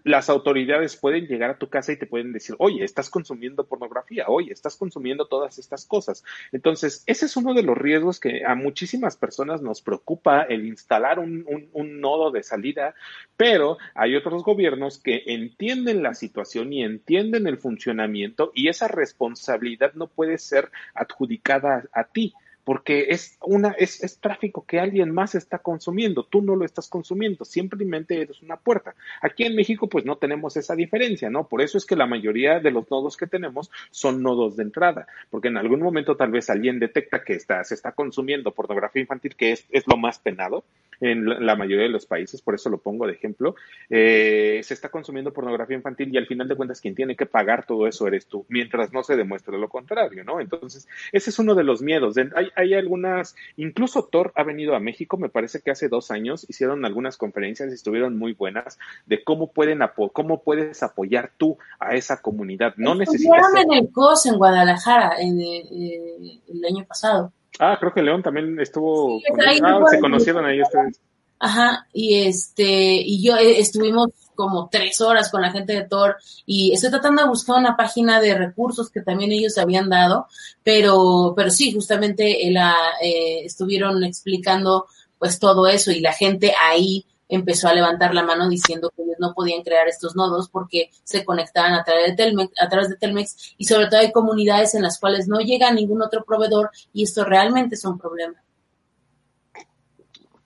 Las 0.03 0.31
autoridades 0.31 0.97
pueden 0.97 1.27
llegar 1.27 1.51
a 1.51 1.59
tu 1.59 1.69
casa 1.69 1.93
y 1.93 1.99
te 1.99 2.07
pueden 2.07 2.33
decir, 2.33 2.55
oye, 2.59 2.85
estás 2.85 3.11
consumiendo 3.11 3.67
pornografía, 3.67 4.27
oye, 4.29 4.53
estás 4.53 4.77
consumiendo 4.77 5.27
todas 5.27 5.59
estas 5.59 5.85
cosas. 5.85 6.25
Entonces, 6.53 7.03
ese 7.07 7.27
es 7.27 7.37
uno 7.37 7.55
de 7.55 7.63
los 7.63 7.77
riesgos 7.77 8.21
que 8.21 8.45
a 8.45 8.55
muchísimas 8.55 9.17
personas 9.17 9.63
nos 9.63 9.83
preocupa 9.83 10.43
el 10.43 10.67
instalar 10.67 11.19
un, 11.19 11.45
un, 11.49 11.69
un 11.73 12.01
nodo 12.01 12.31
de 12.31 12.43
salida, 12.43 12.95
pero 13.37 13.79
hay 13.95 14.17
otros 14.17 14.45
gobiernos 14.45 14.99
que 14.99 15.23
entienden 15.27 16.03
la 16.03 16.15
situación 16.15 16.73
y 16.73 16.83
entienden 16.83 17.47
el 17.47 17.59
funcionamiento 17.59 18.53
y 18.55 18.69
esa 18.69 18.89
responsabilidad 18.89 19.95
no 19.95 20.07
puede 20.07 20.39
ser 20.39 20.71
adjudicada 20.95 21.85
a, 21.93 22.01
a 22.01 22.05
ti 22.05 22.35
porque 22.65 23.07
es 23.11 23.37
una 23.43 23.71
es, 23.79 24.03
es, 24.03 24.19
tráfico 24.19 24.65
que 24.67 24.81
alguien 24.81 25.13
más 25.13 25.35
está 25.35 25.59
consumiendo, 25.59 26.25
tú 26.25 26.43
no 26.43 26.57
lo 26.57 26.65
estás 26.65 26.89
consumiendo, 26.89 27.45
simplemente 27.45 28.21
eres 28.21 28.43
una 28.43 28.57
puerta. 28.57 28.95
Aquí 29.21 29.45
en 29.45 29.55
México 29.55 29.89
pues 29.89 30.05
no 30.05 30.17
tenemos 30.17 30.57
esa 30.57 30.75
diferencia, 30.75 31.31
¿no? 31.31 31.47
Por 31.47 31.61
eso 31.61 31.79
es 31.79 31.85
que 31.85 31.97
la 31.97 32.07
mayoría 32.07 32.61
de 32.61 32.71
los 32.71 32.91
nodos 32.91 33.17
que 33.17 33.27
tenemos 33.27 33.71
son 33.91 34.23
nodos 34.23 34.57
de 34.57 34.63
entrada, 34.63 35.07
porque 35.31 35.49
en 35.49 35.57
algún 35.57 35.81
momento 35.81 36.17
tal 36.17 36.31
vez 36.31 36.51
alguien 36.51 36.79
detecta 36.79 37.23
que 37.23 37.35
está, 37.35 37.63
se 37.65 37.75
está 37.75 37.93
consumiendo 37.93 38.53
pornografía 38.53 39.03
infantil, 39.03 39.37
que 39.37 39.53
es, 39.53 39.67
es 39.71 39.87
lo 39.87 39.97
más 39.97 40.19
penado 40.19 40.65
en 41.01 41.45
la 41.45 41.57
mayoría 41.57 41.85
de 41.85 41.91
los 41.91 42.07
países, 42.07 42.41
por 42.41 42.55
eso 42.55 42.71
lo 42.71 42.79
pongo 42.79 43.07
de 43.07 43.13
ejemplo, 43.13 43.57
eh, 43.91 44.61
se 44.63 44.75
está 44.75 44.89
consumiendo 44.89 45.33
pornografía 45.33 45.77
infantil 45.77 46.11
y 46.13 46.19
al 46.19 46.27
final 46.27 46.49
de 46.49 46.57
cuentas 46.57 46.81
quien 46.81 46.95
tiene 46.95 47.17
que 47.17 47.27
pagar 47.27 47.67
todo 47.67 47.87
eso 47.87 48.07
eres 48.07 48.27
tú, 48.27 48.47
mientras 48.49 48.93
no 48.93 49.03
se 49.03 49.17
demuestre 49.17 49.59
lo 49.59 49.69
contrario, 49.69 50.25
¿no? 50.25 50.41
Entonces, 50.41 50.89
ese 51.13 51.31
es 51.31 51.39
uno 51.39 51.55
de 51.55 51.65
los 51.65 51.83
miedos. 51.83 52.17
Hay, 52.17 52.51
hay 52.57 52.75
algunas, 52.75 53.35
incluso 53.57 54.05
Thor 54.05 54.33
ha 54.35 54.45
venido 54.45 54.75
a 54.75 54.81
México, 54.81 55.17
me 55.17 55.29
parece 55.29 55.61
que 55.61 55.71
hace 55.71 55.89
dos 55.89 56.11
años 56.11 56.47
hicieron 56.49 56.85
algunas 56.85 57.17
conferencias 57.17 57.71
y 57.71 57.75
estuvieron 57.75 58.19
muy 58.19 58.33
buenas 58.33 58.79
de 59.07 59.23
cómo 59.25 59.53
pueden 59.53 59.81
cómo 60.13 60.43
puedes 60.43 60.83
apoyar 60.83 61.33
tú 61.37 61.59
a 61.79 61.95
esa 61.95 62.21
comunidad. 62.21 62.75
No 62.77 62.95
necesitas. 62.95 63.43
en 63.57 63.73
el 63.73 63.93
COS 63.93 64.27
en 64.27 64.39
Guadalajara 64.39 65.13
en, 65.19 65.41
eh, 65.41 66.41
el 66.49 66.65
año 66.65 66.85
pasado. 66.87 67.33
Ah, 67.59 67.77
creo 67.79 67.93
que 67.93 68.03
León 68.03 68.23
también 68.23 68.59
estuvo. 68.61 69.21
Sí, 69.21 69.25
con 69.31 69.41
ah, 69.43 69.85
se 69.89 70.01
conocieron 70.01 70.45
ahí 70.45 70.61
ustedes. 70.61 71.01
Ajá, 71.39 71.87
y 71.93 72.27
este, 72.27 72.65
y 72.65 73.23
yo 73.23 73.37
eh, 73.37 73.61
estuvimos 73.61 74.11
como 74.35 74.69
tres 74.71 75.01
horas 75.01 75.31
con 75.31 75.43
la 75.43 75.53
gente 75.53 75.73
de 75.73 75.87
Thor 75.87 76.17
y 76.47 76.73
estoy 76.73 76.91
tratando 76.91 77.23
de 77.23 77.29
buscar 77.29 77.59
una 77.59 77.77
página 77.77 78.21
de 78.21 78.35
recursos 78.35 78.91
que 78.91 79.01
también 79.01 79.33
ellos 79.33 79.59
habían 79.59 79.89
dado, 79.89 80.27
pero, 80.63 81.35
pero 81.37 81.51
sí, 81.51 81.73
justamente 81.73 82.39
la, 82.51 82.75
eh, 83.03 83.45
estuvieron 83.45 84.03
explicando 84.05 84.87
pues 85.19 85.39
todo 85.39 85.67
eso 85.67 85.91
y 85.91 86.01
la 86.01 86.13
gente 86.13 86.53
ahí 86.61 87.07
empezó 87.29 87.69
a 87.69 87.75
levantar 87.75 88.15
la 88.15 88.23
mano 88.23 88.49
diciendo 88.49 88.93
que 88.95 89.03
ellos 89.03 89.17
no 89.19 89.35
podían 89.35 89.63
crear 89.63 89.89
estos 89.89 90.15
nodos 90.15 90.49
porque 90.49 90.91
se 91.03 91.25
conectaban 91.25 91.75
a 91.75 91.85
través 91.85 92.09
de 92.09 92.17
Telmex, 92.17 92.53
a 92.61 92.69
través 92.69 92.89
de 92.89 92.97
Telmex 92.97 93.55
y 93.57 93.65
sobre 93.65 93.87
todo 93.87 94.01
hay 94.01 94.13
comunidades 94.13 94.75
en 94.75 94.83
las 94.83 94.99
cuales 94.99 95.29
no 95.29 95.39
llega 95.41 95.73
ningún 95.73 96.03
otro 96.03 96.25
proveedor 96.25 96.71
y 96.93 97.05
esto 97.05 97.25
realmente 97.25 97.75
es 97.75 97.85
un 97.85 97.99
problema. 97.99 98.43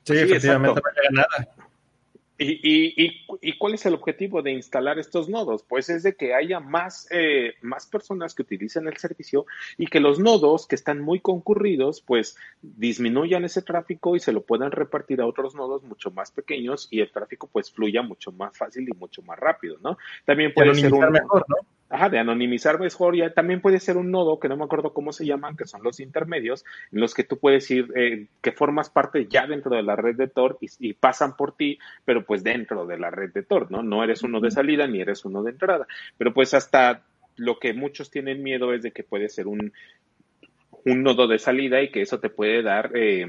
Sí, 0.05 0.17
efectivamente 0.17 0.81
no 0.83 0.91
llega 1.03 1.27
nada. 1.29 1.58
¿Y, 2.41 2.61
y, 2.63 3.27
y, 3.43 3.59
cuál 3.59 3.75
es 3.75 3.85
el 3.85 3.95
objetivo 3.95 4.43
de 4.43 4.53
instalar 4.53 5.01
estos 5.01 5.29
nodos? 5.29 5.65
Pues 5.65 5.89
es 5.91 6.05
de 6.05 6.15
que 6.15 6.35
haya 6.35 6.61
más, 6.61 7.09
eh, 7.11 7.55
más 7.63 7.89
personas 7.89 8.33
que 8.33 8.43
utilicen 8.43 8.87
el 8.87 8.97
servicio 8.97 9.45
y 9.77 9.87
que 9.87 9.99
los 9.99 10.21
nodos 10.21 10.69
que 10.69 10.77
están 10.77 11.01
muy 11.01 11.19
concurridos, 11.19 12.01
pues 12.01 12.37
disminuyan 12.63 13.45
ese 13.45 13.61
tráfico 13.61 14.15
y 14.15 14.21
se 14.21 14.31
lo 14.31 14.43
puedan 14.43 14.71
repartir 14.71 15.21
a 15.21 15.27
otros 15.27 15.57
nodos 15.57 15.83
mucho 15.83 16.13
más 16.13 16.31
pequeños 16.31 16.87
y 16.93 17.01
el 17.01 17.11
tráfico 17.11 17.49
pues 17.53 17.73
fluya 17.73 18.03
mucho 18.03 18.31
más 18.31 18.57
fácil 18.57 18.89
y 18.89 18.97
mucho 18.97 19.21
más 19.23 19.37
rápido, 19.37 19.77
¿no? 19.83 19.99
También 20.25 20.55
puede 20.55 20.77
ser 20.77 20.95
un... 20.95 21.11
mejor, 21.11 21.45
¿no? 21.49 21.57
Ajá, 21.91 22.11
de 22.11 22.19
anonimizar 22.19 22.79
mejor, 22.79 23.17
ya 23.17 23.33
también 23.33 23.63
puede 23.63 23.81
ser 23.81 23.97
un 23.97 24.11
nodo, 24.11 24.39
que 24.39 24.49
no 24.49 24.59
me 24.59 24.65
acuerdo 24.65 24.93
cómo 24.93 25.13
se 25.13 25.25
llaman, 25.25 25.57
que 25.57 25.65
son 25.65 25.83
los 25.83 26.01
intermedios, 26.01 26.65
en 26.93 27.01
los 27.01 27.15
que 27.15 27.25
tú 27.25 27.39
puedes 27.39 27.71
ir, 27.71 27.91
eh, 27.97 28.27
que 28.43 28.53
formas 28.53 28.91
parte 28.91 29.27
ya 29.27 29.47
dentro 29.47 29.75
de 29.75 29.83
la 29.83 29.97
red 29.97 30.15
de 30.15 30.29
Tor 30.29 30.59
y, 30.61 30.67
y, 30.81 30.93
pasan 30.93 31.35
por 31.35 31.57
ti, 31.57 31.79
pero 32.05 32.27
pues 32.27 32.45
dentro 32.45 32.85
de 32.85 32.99
la 32.99 33.11
red 33.11 33.33
de 33.33 33.43
Tor, 33.43 33.71
¿no? 33.71 33.83
No 33.83 34.05
eres 34.05 34.23
uno 34.23 34.41
de 34.41 34.51
salida 34.51 34.87
ni 34.87 35.01
eres 35.01 35.25
uno 35.25 35.43
de 35.43 35.53
entrada. 35.53 35.87
Pero 36.19 36.35
pues 36.35 36.53
hasta 36.53 37.05
lo 37.37 37.59
que 37.59 37.73
muchos 37.73 38.11
tienen 38.11 38.43
miedo 38.43 38.75
es 38.75 38.83
de 38.83 38.93
que 38.93 39.03
puede 39.03 39.31
ser 39.31 39.47
un, 39.47 39.73
un 40.85 41.03
nodo 41.03 41.27
de 41.27 41.39
salida 41.39 41.81
y 41.81 41.91
que 41.91 42.03
eso 42.03 42.21
te 42.21 42.29
puede 42.29 42.63
dar... 42.63 42.91
Eh, 42.95 43.27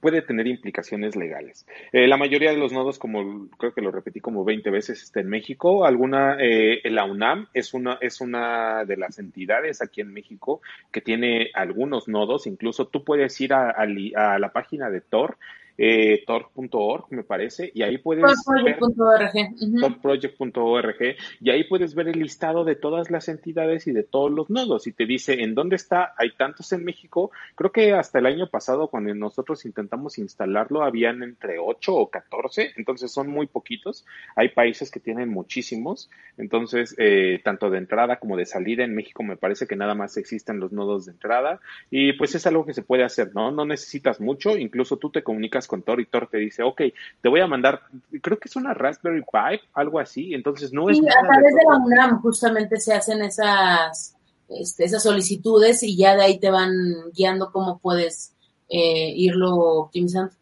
puede 0.00 0.22
tener 0.22 0.46
implicaciones 0.46 1.16
legales. 1.16 1.66
Eh, 1.92 2.06
la 2.06 2.16
mayoría 2.16 2.50
de 2.50 2.56
los 2.56 2.72
nodos, 2.72 2.98
como 2.98 3.48
creo 3.58 3.72
que 3.74 3.80
lo 3.80 3.90
repetí 3.90 4.20
como 4.20 4.44
20 4.44 4.70
veces, 4.70 5.02
está 5.02 5.20
en 5.20 5.28
México. 5.28 5.84
Alguna, 5.84 6.36
eh, 6.40 6.80
la 6.90 7.04
UNAM 7.04 7.48
es 7.54 7.74
una, 7.74 7.98
es 8.00 8.20
una 8.20 8.84
de 8.84 8.96
las 8.96 9.18
entidades 9.18 9.82
aquí 9.82 10.00
en 10.00 10.12
México 10.12 10.60
que 10.92 11.00
tiene 11.00 11.50
algunos 11.54 12.08
nodos. 12.08 12.46
Incluso 12.46 12.86
tú 12.86 13.04
puedes 13.04 13.40
ir 13.40 13.52
a, 13.52 13.70
a, 13.70 14.34
a 14.34 14.38
la 14.38 14.52
página 14.52 14.90
de 14.90 15.00
Tor 15.00 15.36
eh, 15.80 16.24
tor.org, 16.26 17.06
me 17.10 17.22
parece, 17.22 17.70
y 17.72 17.82
ahí 17.82 17.98
puedes 17.98 18.24
Torproject.org. 18.44 19.80
Torproject.org, 19.80 21.16
y 21.40 21.50
ahí 21.50 21.64
puedes 21.64 21.94
ver 21.94 22.08
el 22.08 22.18
listado 22.18 22.64
de 22.64 22.74
todas 22.74 23.12
las 23.12 23.28
entidades 23.28 23.86
y 23.86 23.92
de 23.92 24.02
todos 24.02 24.32
los 24.32 24.50
nodos, 24.50 24.88
y 24.88 24.92
te 24.92 25.06
dice 25.06 25.44
en 25.44 25.54
dónde 25.54 25.76
está, 25.76 26.14
hay 26.18 26.32
tantos 26.36 26.72
en 26.72 26.84
México, 26.84 27.30
creo 27.54 27.70
que 27.70 27.92
hasta 27.92 28.18
el 28.18 28.26
año 28.26 28.48
pasado 28.48 28.88
cuando 28.88 29.14
nosotros 29.14 29.64
intentamos 29.64 30.18
instalarlo 30.18 30.82
habían 30.82 31.22
entre 31.22 31.60
8 31.60 31.94
o 31.94 32.10
14, 32.10 32.72
entonces 32.76 33.12
son 33.12 33.28
muy 33.28 33.46
poquitos, 33.46 34.04
hay 34.34 34.48
países 34.48 34.90
que 34.90 34.98
tienen 34.98 35.28
muchísimos, 35.28 36.10
entonces 36.36 36.96
eh, 36.98 37.40
tanto 37.44 37.70
de 37.70 37.78
entrada 37.78 38.18
como 38.18 38.36
de 38.36 38.46
salida 38.46 38.82
en 38.82 38.96
México 38.96 39.22
me 39.22 39.36
parece 39.36 39.68
que 39.68 39.76
nada 39.76 39.94
más 39.94 40.16
existen 40.16 40.58
los 40.58 40.72
nodos 40.72 41.06
de 41.06 41.12
entrada, 41.12 41.60
y 41.88 42.14
pues 42.14 42.34
es 42.34 42.48
algo 42.48 42.66
que 42.66 42.74
se 42.74 42.82
puede 42.82 43.04
hacer, 43.04 43.30
¿no? 43.32 43.52
No 43.52 43.64
necesitas 43.64 44.20
mucho, 44.20 44.56
incluso 44.56 44.96
tú 44.96 45.10
te 45.10 45.22
comunicas 45.22 45.67
con 45.68 45.82
Tor 45.82 46.00
y 46.00 46.06
Tor 46.06 46.26
te 46.28 46.38
dice, 46.38 46.64
ok, 46.64 46.82
te 47.22 47.28
voy 47.28 47.40
a 47.40 47.46
mandar, 47.46 47.82
creo 48.20 48.38
que 48.38 48.48
es 48.48 48.56
una 48.56 48.74
Raspberry 48.74 49.22
Pi, 49.22 49.60
algo 49.74 50.00
así, 50.00 50.34
entonces 50.34 50.72
no 50.72 50.90
es... 50.90 50.96
Sí, 50.96 51.04
a 51.06 51.22
través 51.22 51.54
de, 51.54 51.60
de 51.60 51.66
la 51.68 51.76
UNAM 51.76 52.20
justamente 52.20 52.80
se 52.80 52.92
hacen 52.92 53.22
esas, 53.22 54.16
este, 54.48 54.84
esas 54.84 55.02
solicitudes 55.02 55.84
y 55.84 55.96
ya 55.96 56.16
de 56.16 56.22
ahí 56.22 56.40
te 56.40 56.50
van 56.50 56.72
guiando 57.14 57.52
cómo 57.52 57.78
puedes 57.78 58.34
eh, 58.68 59.12
irlo 59.14 59.54
optimizando. 59.54 60.32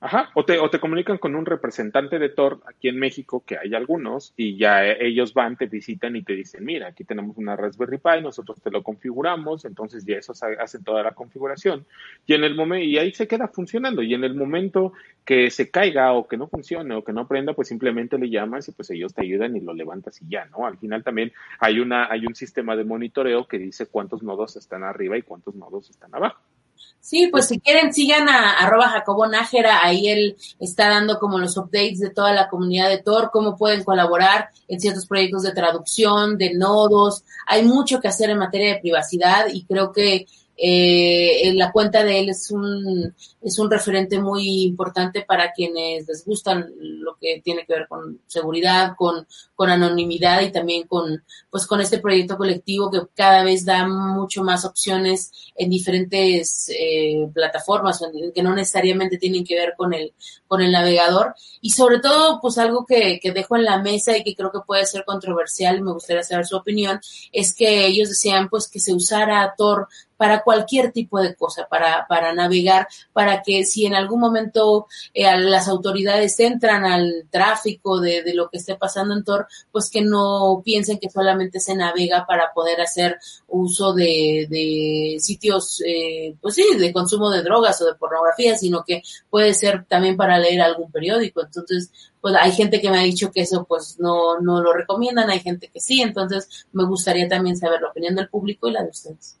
Ajá, 0.00 0.30
o 0.34 0.44
te, 0.44 0.60
o 0.60 0.70
te 0.70 0.78
comunican 0.78 1.18
con 1.18 1.34
un 1.34 1.44
representante 1.44 2.20
de 2.20 2.28
Tor 2.28 2.60
aquí 2.66 2.86
en 2.86 3.00
México, 3.00 3.42
que 3.44 3.58
hay 3.58 3.74
algunos, 3.74 4.32
y 4.36 4.56
ya 4.56 4.86
ellos 4.86 5.34
van, 5.34 5.56
te 5.56 5.66
visitan 5.66 6.14
y 6.14 6.22
te 6.22 6.34
dicen, 6.34 6.64
mira, 6.64 6.86
aquí 6.86 7.02
tenemos 7.02 7.36
una 7.36 7.56
Raspberry 7.56 7.98
Pi, 7.98 8.22
nosotros 8.22 8.60
te 8.62 8.70
lo 8.70 8.84
configuramos, 8.84 9.64
entonces 9.64 10.04
ya 10.06 10.14
eso 10.16 10.34
hace 10.60 10.78
toda 10.84 11.02
la 11.02 11.14
configuración, 11.14 11.84
y 12.26 12.34
en 12.34 12.44
el 12.44 12.54
momento, 12.54 12.84
y 12.84 12.96
ahí 12.96 13.12
se 13.12 13.26
queda 13.26 13.48
funcionando, 13.48 14.00
y 14.00 14.14
en 14.14 14.22
el 14.22 14.36
momento 14.36 14.92
que 15.24 15.50
se 15.50 15.68
caiga 15.68 16.12
o 16.12 16.28
que 16.28 16.36
no 16.36 16.46
funcione 16.46 16.94
o 16.94 17.02
que 17.02 17.12
no 17.12 17.26
prenda, 17.26 17.54
pues 17.54 17.66
simplemente 17.66 18.18
le 18.18 18.30
llamas 18.30 18.68
y 18.68 18.72
pues 18.72 18.90
ellos 18.90 19.12
te 19.12 19.22
ayudan 19.22 19.56
y 19.56 19.60
lo 19.60 19.74
levantas 19.74 20.22
y 20.22 20.28
ya, 20.28 20.44
¿no? 20.44 20.64
Al 20.64 20.78
final 20.78 21.02
también 21.02 21.32
hay 21.58 21.80
una, 21.80 22.08
hay 22.08 22.24
un 22.24 22.36
sistema 22.36 22.76
de 22.76 22.84
monitoreo 22.84 23.48
que 23.48 23.58
dice 23.58 23.86
cuántos 23.86 24.22
nodos 24.22 24.56
están 24.56 24.84
arriba 24.84 25.18
y 25.18 25.22
cuántos 25.22 25.56
nodos 25.56 25.90
están 25.90 26.14
abajo. 26.14 26.40
Sí, 27.00 27.28
pues 27.28 27.48
si 27.48 27.58
quieren 27.58 27.92
sigan 27.94 28.28
a 28.28 28.58
arroba 28.58 28.90
Jacobo 28.90 29.26
Nájera, 29.26 29.80
ahí 29.82 30.08
él 30.08 30.36
está 30.60 30.88
dando 30.88 31.18
como 31.18 31.38
los 31.38 31.56
updates 31.56 32.00
de 32.00 32.10
toda 32.10 32.32
la 32.32 32.48
comunidad 32.48 32.90
de 32.90 32.98
Tor, 32.98 33.30
cómo 33.32 33.56
pueden 33.56 33.82
colaborar 33.82 34.50
en 34.68 34.78
ciertos 34.78 35.06
proyectos 35.06 35.42
de 35.42 35.52
traducción, 35.52 36.36
de 36.36 36.52
nodos, 36.54 37.24
hay 37.46 37.64
mucho 37.64 38.00
que 38.00 38.08
hacer 38.08 38.28
en 38.28 38.38
materia 38.38 38.74
de 38.74 38.80
privacidad 38.80 39.46
y 39.50 39.64
creo 39.64 39.90
que 39.90 40.26
Eh, 40.60 41.52
la 41.54 41.70
cuenta 41.70 42.02
de 42.02 42.18
él 42.18 42.30
es 42.30 42.50
un, 42.50 43.14
es 43.40 43.58
un 43.60 43.70
referente 43.70 44.20
muy 44.20 44.64
importante 44.64 45.22
para 45.22 45.52
quienes 45.52 46.08
les 46.08 46.24
gustan 46.24 46.72
lo 46.80 47.16
que 47.16 47.40
tiene 47.44 47.64
que 47.64 47.74
ver 47.74 47.86
con 47.88 48.20
seguridad, 48.26 48.94
con, 48.96 49.24
con 49.54 49.70
anonimidad 49.70 50.40
y 50.42 50.50
también 50.50 50.88
con, 50.88 51.22
pues 51.48 51.64
con 51.64 51.80
este 51.80 51.98
proyecto 51.98 52.36
colectivo 52.36 52.90
que 52.90 53.02
cada 53.14 53.44
vez 53.44 53.64
da 53.64 53.86
mucho 53.86 54.42
más 54.42 54.64
opciones 54.64 55.30
en 55.54 55.70
diferentes 55.70 56.68
eh, 56.70 57.28
plataformas 57.32 58.02
que 58.34 58.42
no 58.42 58.52
necesariamente 58.52 59.16
tienen 59.16 59.44
que 59.44 59.54
ver 59.54 59.74
con 59.76 59.94
el, 59.94 60.12
con 60.48 60.60
el 60.60 60.72
navegador. 60.72 61.36
Y 61.60 61.70
sobre 61.70 62.00
todo, 62.00 62.40
pues 62.40 62.58
algo 62.58 62.84
que, 62.84 63.20
que 63.22 63.30
dejo 63.30 63.56
en 63.56 63.64
la 63.64 63.80
mesa 63.80 64.16
y 64.16 64.24
que 64.24 64.34
creo 64.34 64.50
que 64.50 64.60
puede 64.66 64.86
ser 64.86 65.04
controversial 65.04 65.78
y 65.78 65.82
me 65.82 65.92
gustaría 65.92 66.24
saber 66.24 66.46
su 66.46 66.56
opinión, 66.56 67.00
es 67.32 67.54
que 67.54 67.86
ellos 67.86 68.08
decían 68.08 68.48
pues 68.48 68.68
que 68.68 68.80
se 68.80 68.92
usara 68.92 69.54
Tor 69.56 69.88
para 70.18 70.42
cualquier 70.42 70.92
tipo 70.92 71.20
de 71.20 71.34
cosa, 71.34 71.66
para, 71.70 72.06
para 72.08 72.34
navegar, 72.34 72.88
para 73.14 73.42
que 73.42 73.64
si 73.64 73.86
en 73.86 73.94
algún 73.94 74.20
momento 74.20 74.86
eh, 75.14 75.24
las 75.38 75.68
autoridades 75.68 76.38
entran 76.40 76.84
al 76.84 77.26
tráfico 77.30 78.00
de, 78.00 78.22
de, 78.22 78.34
lo 78.34 78.50
que 78.50 78.58
esté 78.58 78.74
pasando 78.74 79.14
en 79.14 79.24
Tor, 79.24 79.46
pues 79.72 79.88
que 79.90 80.02
no 80.02 80.60
piensen 80.64 80.98
que 80.98 81.08
solamente 81.08 81.60
se 81.60 81.76
navega 81.76 82.26
para 82.26 82.52
poder 82.52 82.80
hacer 82.80 83.18
uso 83.46 83.94
de, 83.94 84.46
de 84.50 85.16
sitios, 85.20 85.82
eh, 85.86 86.34
pues 86.42 86.56
sí, 86.56 86.66
de 86.76 86.92
consumo 86.92 87.30
de 87.30 87.42
drogas 87.42 87.80
o 87.80 87.86
de 87.86 87.94
pornografía, 87.94 88.58
sino 88.58 88.84
que 88.84 89.02
puede 89.30 89.54
ser 89.54 89.84
también 89.86 90.16
para 90.16 90.38
leer 90.38 90.60
algún 90.60 90.90
periódico. 90.90 91.42
Entonces, 91.42 91.92
pues 92.20 92.34
hay 92.34 92.50
gente 92.50 92.80
que 92.80 92.90
me 92.90 92.98
ha 92.98 93.02
dicho 93.02 93.30
que 93.30 93.42
eso 93.42 93.64
pues 93.64 93.96
no, 94.00 94.40
no 94.40 94.60
lo 94.60 94.72
recomiendan, 94.72 95.30
hay 95.30 95.38
gente 95.40 95.68
que 95.72 95.78
sí, 95.78 96.02
entonces 96.02 96.66
me 96.72 96.84
gustaría 96.84 97.28
también 97.28 97.56
saber 97.56 97.80
la 97.80 97.90
opinión 97.90 98.16
del 98.16 98.28
público 98.28 98.66
y 98.66 98.72
la 98.72 98.82
de 98.82 98.90
ustedes. 98.90 99.38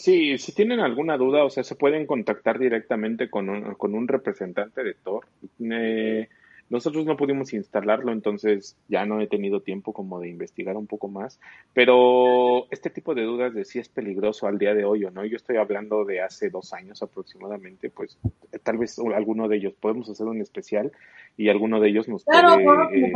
Sí, 0.00 0.38
si 0.38 0.52
tienen 0.52 0.80
alguna 0.80 1.18
duda, 1.18 1.44
o 1.44 1.50
sea, 1.50 1.62
se 1.62 1.74
pueden 1.74 2.06
contactar 2.06 2.58
directamente 2.58 3.28
con 3.28 3.50
un, 3.50 3.74
con 3.74 3.94
un 3.94 4.08
representante 4.08 4.82
de 4.82 4.94
Tor. 4.94 5.26
Eh, 5.60 6.26
nosotros 6.70 7.04
no 7.04 7.18
pudimos 7.18 7.52
instalarlo, 7.52 8.10
entonces 8.10 8.78
ya 8.88 9.04
no 9.04 9.20
he 9.20 9.26
tenido 9.26 9.60
tiempo 9.60 9.92
como 9.92 10.18
de 10.18 10.30
investigar 10.30 10.78
un 10.78 10.86
poco 10.86 11.08
más, 11.08 11.38
pero 11.74 12.66
este 12.70 12.88
tipo 12.88 13.14
de 13.14 13.24
dudas 13.24 13.52
de 13.52 13.66
si 13.66 13.78
es 13.78 13.90
peligroso 13.90 14.46
al 14.46 14.56
día 14.56 14.72
de 14.72 14.86
hoy 14.86 15.04
o 15.04 15.10
no, 15.10 15.22
yo 15.26 15.36
estoy 15.36 15.58
hablando 15.58 16.06
de 16.06 16.22
hace 16.22 16.48
dos 16.48 16.72
años 16.72 17.02
aproximadamente, 17.02 17.90
pues 17.90 18.16
tal 18.62 18.78
vez 18.78 18.98
alguno 18.98 19.48
de 19.48 19.58
ellos 19.58 19.74
podemos 19.78 20.08
hacer 20.08 20.26
un 20.26 20.40
especial 20.40 20.92
y 21.36 21.50
alguno 21.50 21.78
de 21.78 21.90
ellos 21.90 22.08
nos 22.08 22.24
claro, 22.24 22.54
puede 22.64 23.06
eh, 23.06 23.12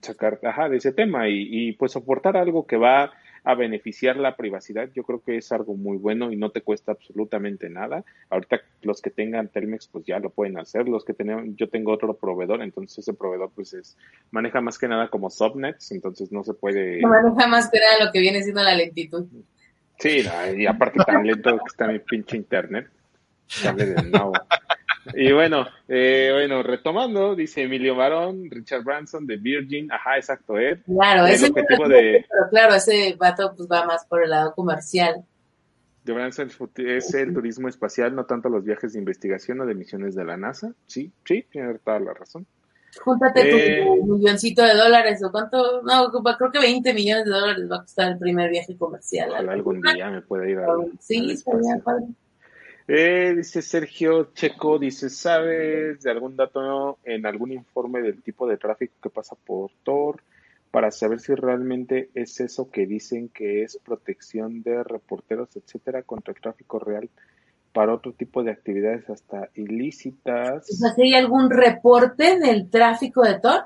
sacar 0.00 0.40
ajá, 0.44 0.70
de 0.70 0.78
ese 0.78 0.92
tema 0.92 1.28
y, 1.28 1.46
y 1.50 1.72
pues 1.72 1.92
soportar 1.92 2.38
algo 2.38 2.66
que 2.66 2.78
va 2.78 3.12
a 3.44 3.54
beneficiar 3.54 4.16
la 4.16 4.36
privacidad, 4.36 4.88
yo 4.94 5.02
creo 5.02 5.22
que 5.22 5.36
es 5.36 5.52
algo 5.52 5.74
muy 5.74 5.96
bueno 5.96 6.32
y 6.32 6.36
no 6.36 6.50
te 6.50 6.62
cuesta 6.62 6.92
absolutamente 6.92 7.68
nada. 7.68 8.04
Ahorita 8.28 8.60
los 8.82 9.00
que 9.00 9.10
tengan 9.10 9.48
Telmex 9.48 9.88
pues 9.88 10.04
ya 10.04 10.18
lo 10.18 10.30
pueden 10.30 10.58
hacer, 10.58 10.88
los 10.88 11.04
que 11.04 11.14
tenemos, 11.14 11.44
yo 11.56 11.68
tengo 11.68 11.92
otro 11.92 12.14
proveedor, 12.14 12.62
entonces 12.62 12.98
ese 12.98 13.14
proveedor 13.14 13.50
pues 13.54 13.74
es, 13.74 13.96
maneja 14.30 14.60
más 14.60 14.78
que 14.78 14.88
nada 14.88 15.08
como 15.08 15.30
subnets, 15.30 15.92
entonces 15.92 16.32
no 16.32 16.44
se 16.44 16.54
puede... 16.54 17.00
Maneja 17.00 17.46
más 17.48 17.70
que 17.70 17.78
nada 17.78 18.04
lo 18.04 18.12
que 18.12 18.20
viene 18.20 18.42
siendo 18.42 18.62
la 18.62 18.74
lentitud. 18.74 19.26
Sí, 19.98 20.24
y 20.56 20.66
aparte 20.66 20.98
tan 21.04 21.26
lento 21.26 21.58
que 21.58 21.64
está 21.66 21.86
mi 21.86 21.98
pinche 21.98 22.36
internet. 22.36 22.88
Sale 23.46 23.84
de 23.84 24.02
nuevo. 24.02 24.32
Y 25.14 25.32
bueno, 25.32 25.66
eh, 25.88 26.30
bueno, 26.32 26.62
retomando, 26.62 27.34
dice 27.34 27.62
Emilio 27.62 27.96
Barón, 27.96 28.50
Richard 28.50 28.84
Branson 28.84 29.26
de 29.26 29.36
Virgin, 29.36 29.90
ajá, 29.90 30.16
exacto, 30.16 30.58
¿eh? 30.58 30.80
Claro, 30.84 31.26
ese 31.26 31.48
objetivo 31.48 31.88
de... 31.88 32.26
pero 32.28 32.50
claro, 32.50 32.74
ese 32.74 33.16
vato 33.18 33.54
pues 33.56 33.68
va 33.70 33.84
más 33.86 34.04
por 34.06 34.22
el 34.22 34.30
lado 34.30 34.54
comercial. 34.54 35.24
De 36.04 36.12
Branson 36.12 36.50
es 36.76 37.14
el 37.14 37.34
turismo 37.34 37.68
espacial, 37.68 38.14
no 38.14 38.24
tanto 38.24 38.48
los 38.48 38.64
viajes 38.64 38.92
de 38.92 38.98
investigación 38.98 39.60
o 39.60 39.66
de 39.66 39.74
misiones 39.74 40.14
de 40.14 40.24
la 40.24 40.36
NASA. 40.36 40.72
Sí, 40.86 41.12
sí, 41.24 41.46
tiene 41.50 41.78
toda 41.78 42.00
la 42.00 42.14
razón. 42.14 42.46
Júntate 42.98 43.50
tu 43.50 43.56
eh, 43.56 43.86
milloncito 44.02 44.62
de 44.62 44.74
dólares 44.74 45.22
o 45.22 45.30
cuánto, 45.30 45.82
no, 45.82 46.10
creo 46.10 46.50
que 46.50 46.58
20 46.58 46.92
millones 46.92 47.24
de 47.24 47.30
dólares 47.30 47.70
va 47.70 47.76
a 47.76 47.80
costar 47.82 48.12
el 48.12 48.18
primer 48.18 48.50
viaje 48.50 48.76
comercial. 48.76 49.30
Ojalá 49.30 49.52
algún 49.52 49.80
día 49.80 50.10
me 50.10 50.22
pueda 50.22 50.48
ir 50.48 50.58
a. 50.58 50.66
Sí, 50.98 51.36
sería 51.36 51.78
padre. 51.84 52.06
Eh, 52.88 53.34
dice 53.36 53.62
Sergio 53.62 54.32
Checo, 54.34 54.78
dice, 54.78 55.10
¿sabes 55.10 56.02
de 56.02 56.10
algún 56.10 56.36
dato 56.36 56.98
en 57.04 57.26
algún 57.26 57.52
informe 57.52 58.02
del 58.02 58.22
tipo 58.22 58.48
de 58.48 58.56
tráfico 58.56 58.94
que 59.02 59.10
pasa 59.10 59.36
por 59.36 59.70
Tor 59.84 60.22
para 60.70 60.90
saber 60.90 61.20
si 61.20 61.34
realmente 61.34 62.10
es 62.14 62.40
eso 62.40 62.70
que 62.70 62.86
dicen 62.86 63.28
que 63.28 63.62
es 63.62 63.78
protección 63.84 64.62
de 64.62 64.82
reporteros, 64.84 65.56
etcétera, 65.56 66.02
contra 66.02 66.32
el 66.32 66.40
tráfico 66.40 66.78
real 66.78 67.08
para 67.72 67.94
otro 67.94 68.12
tipo 68.12 68.42
de 68.42 68.52
actividades 68.52 69.08
hasta 69.10 69.50
ilícitas? 69.54 70.66
¿hay 70.98 71.14
algún 71.14 71.50
reporte 71.50 72.38
del 72.38 72.68
tráfico 72.70 73.22
de 73.22 73.38
Tor? 73.40 73.64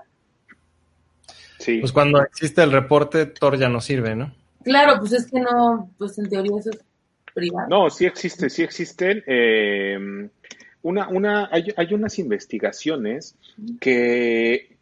Sí. 1.59 1.79
Pues 1.81 1.93
cuando 1.93 2.23
existe 2.23 2.63
el 2.63 2.73
reporte, 2.73 3.27
Tor 3.27 3.59
ya 3.59 3.69
no 3.69 3.81
sirve, 3.81 4.15
¿no? 4.15 4.35
Claro, 4.63 4.99
pues 4.99 5.13
es 5.13 5.31
que 5.31 5.41
no, 5.41 5.91
pues 5.99 6.19
en 6.19 6.29
teoría 6.29 6.59
eso 6.59 6.71
es 6.71 6.79
no, 7.69 7.91
sí 7.91 8.07
existe, 8.07 8.51
sí 8.51 8.63
existen. 8.63 9.23
Eh, 9.27 10.29
una, 10.83 11.09
una, 11.09 11.49
hay, 11.51 11.69
hay 11.77 11.95
unas 11.95 12.19
investigaciones 12.19 13.37
que 13.81 14.77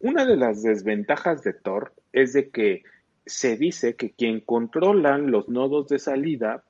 una 0.00 0.24
de 0.24 0.36
las 0.36 0.62
desventajas 0.62 1.42
de 1.42 1.52
Tor 1.52 1.92
es 2.12 2.32
de 2.32 2.50
que 2.50 2.82
se 3.24 3.56
dice 3.56 3.94
que 3.94 4.10
quien 4.10 4.40
controla 4.40 5.16
los 5.18 5.48
nodos 5.48 5.88
de 5.88 5.98
salida 5.98 6.64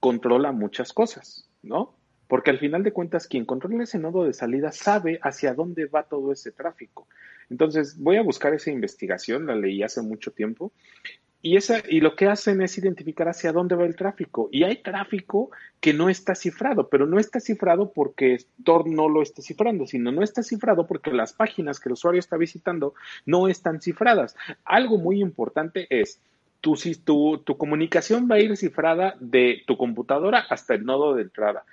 controla 0.00 0.50
muchas 0.52 0.92
cosas, 0.92 1.48
¿no? 1.62 1.94
Porque 2.26 2.50
al 2.50 2.58
final 2.58 2.82
de 2.82 2.92
cuentas, 2.92 3.26
quien 3.26 3.44
controla 3.44 3.84
ese 3.84 3.98
nodo 3.98 4.24
de 4.24 4.32
salida 4.32 4.72
sabe 4.72 5.18
hacia 5.22 5.54
dónde 5.54 5.86
va 5.86 6.04
todo 6.04 6.32
ese 6.32 6.52
tráfico. 6.52 7.06
Entonces, 7.50 7.98
voy 7.98 8.16
a 8.16 8.22
buscar 8.22 8.54
esa 8.54 8.70
investigación, 8.70 9.46
la 9.46 9.56
leí 9.56 9.82
hace 9.82 10.02
mucho 10.02 10.30
tiempo, 10.30 10.72
y, 11.42 11.56
esa, 11.56 11.82
y 11.88 12.00
lo 12.00 12.16
que 12.16 12.26
hacen 12.26 12.60
es 12.60 12.76
identificar 12.76 13.28
hacia 13.28 13.52
dónde 13.52 13.74
va 13.74 13.86
el 13.86 13.96
tráfico. 13.96 14.48
Y 14.52 14.64
hay 14.64 14.76
tráfico 14.82 15.50
que 15.80 15.94
no 15.94 16.10
está 16.10 16.34
cifrado, 16.34 16.88
pero 16.88 17.06
no 17.06 17.18
está 17.18 17.40
cifrado 17.40 17.92
porque 17.92 18.38
Tor 18.62 18.88
no 18.88 19.08
lo 19.08 19.22
está 19.22 19.40
cifrando, 19.40 19.86
sino 19.86 20.12
no 20.12 20.22
está 20.22 20.42
cifrado 20.42 20.86
porque 20.86 21.12
las 21.12 21.32
páginas 21.32 21.80
que 21.80 21.88
el 21.88 21.94
usuario 21.94 22.18
está 22.18 22.36
visitando 22.36 22.94
no 23.24 23.48
están 23.48 23.80
cifradas. 23.80 24.36
Algo 24.64 24.98
muy 24.98 25.22
importante 25.22 25.86
es, 25.88 26.20
tu, 26.60 26.76
tu, 27.04 27.38
tu 27.38 27.56
comunicación 27.56 28.28
va 28.30 28.34
a 28.36 28.40
ir 28.40 28.54
cifrada 28.56 29.16
de 29.18 29.62
tu 29.66 29.78
computadora 29.78 30.44
hasta 30.50 30.74
el 30.74 30.84
nodo 30.84 31.14
de 31.14 31.22
entrada. 31.22 31.64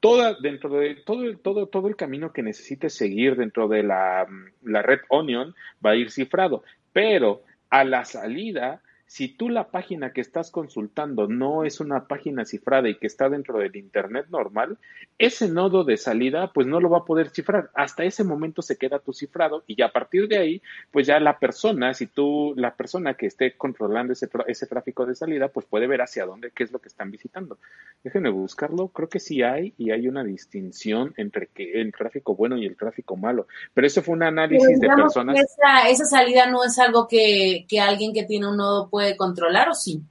Toda, 0.00 0.34
dentro 0.34 0.68
de 0.68 0.94
todo, 0.94 1.36
todo, 1.38 1.68
todo 1.68 1.88
el 1.88 1.96
camino 1.96 2.34
que 2.34 2.42
necesites 2.42 2.94
seguir 2.94 3.36
dentro 3.36 3.66
de 3.66 3.82
la, 3.82 4.26
la 4.62 4.82
red 4.82 5.00
Onion 5.08 5.54
va 5.84 5.92
a 5.92 5.96
ir 5.96 6.10
cifrado, 6.10 6.64
pero 6.92 7.42
a 7.70 7.82
la 7.82 8.04
salida 8.04 8.82
si 9.06 9.28
tú 9.28 9.48
la 9.48 9.68
página 9.68 10.12
que 10.12 10.20
estás 10.20 10.50
consultando 10.50 11.28
no 11.28 11.64
es 11.64 11.80
una 11.80 12.06
página 12.06 12.44
cifrada 12.44 12.88
y 12.88 12.98
que 12.98 13.06
está 13.06 13.28
dentro 13.28 13.58
del 13.58 13.76
Internet 13.76 14.26
normal, 14.30 14.78
ese 15.18 15.48
nodo 15.48 15.84
de 15.84 15.96
salida 15.96 16.52
pues 16.52 16.66
no 16.66 16.80
lo 16.80 16.90
va 16.90 16.98
a 16.98 17.04
poder 17.04 17.30
cifrar. 17.30 17.70
Hasta 17.74 18.04
ese 18.04 18.24
momento 18.24 18.62
se 18.62 18.76
queda 18.76 18.98
tu 18.98 19.12
cifrado 19.12 19.62
y 19.68 19.80
a 19.82 19.92
partir 19.92 20.26
de 20.26 20.38
ahí 20.38 20.62
pues 20.90 21.06
ya 21.06 21.20
la 21.20 21.38
persona, 21.38 21.94
si 21.94 22.08
tú, 22.08 22.52
la 22.56 22.74
persona 22.74 23.14
que 23.14 23.26
esté 23.26 23.56
controlando 23.56 24.12
ese, 24.12 24.28
ese 24.48 24.66
tráfico 24.66 25.06
de 25.06 25.14
salida 25.14 25.48
pues 25.48 25.66
puede 25.66 25.86
ver 25.86 26.02
hacia 26.02 26.26
dónde, 26.26 26.50
qué 26.50 26.64
es 26.64 26.72
lo 26.72 26.80
que 26.80 26.88
están 26.88 27.10
visitando. 27.12 27.58
Déjenme 28.02 28.30
buscarlo, 28.30 28.88
creo 28.88 29.08
que 29.08 29.20
sí 29.20 29.42
hay 29.42 29.72
y 29.78 29.92
hay 29.92 30.08
una 30.08 30.24
distinción 30.24 31.14
entre 31.16 31.46
que, 31.46 31.80
el 31.80 31.92
tráfico 31.92 32.34
bueno 32.34 32.56
y 32.56 32.66
el 32.66 32.76
tráfico 32.76 33.16
malo. 33.16 33.46
Pero 33.72 33.86
eso 33.86 34.02
fue 34.02 34.14
un 34.14 34.24
análisis 34.24 34.80
de 34.80 34.88
personas. 34.88 35.36
Esa, 35.38 35.88
esa 35.88 36.04
salida 36.04 36.46
no 36.50 36.64
es 36.64 36.76
algo 36.80 37.06
que, 37.06 37.66
que 37.68 37.80
alguien 37.80 38.12
que 38.12 38.24
tiene 38.24 38.48
un 38.48 38.56
nodo 38.56 38.88
puede 38.96 39.14
controlar 39.14 39.68
o 39.68 39.74
sí? 39.74 40.02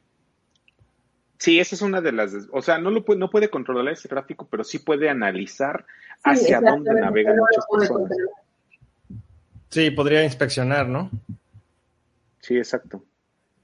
Sí, 1.39 1.59
esa 1.59 1.73
es 1.73 1.81
una 1.81 2.01
de 2.01 2.11
las, 2.11 2.33
o 2.51 2.61
sea, 2.61 2.77
no 2.77 2.91
lo 2.91 3.03
puede, 3.03 3.19
no 3.19 3.31
puede 3.31 3.49
controlar 3.49 3.91
ese 3.91 4.07
tráfico, 4.07 4.47
pero 4.47 4.63
sí 4.63 4.77
puede 4.77 5.09
analizar 5.09 5.87
hacia 6.23 6.61
dónde 6.61 6.93
navegan 6.93 7.35
muchas 7.35 7.65
personas. 7.65 8.11
Sí, 9.69 9.89
podría 9.89 10.23
inspeccionar, 10.23 10.87
¿no? 10.87 11.09
Sí, 12.41 12.57
exacto. 12.57 13.03